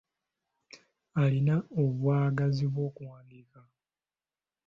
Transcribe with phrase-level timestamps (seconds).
[1.21, 3.59] Alina obwagazi bw'okuwandiika!